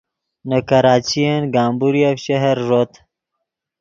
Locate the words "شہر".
2.25-2.55